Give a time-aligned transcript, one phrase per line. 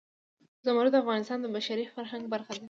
[0.65, 2.59] زمرد د افغانستان د بشري فرهنګ برخه ده.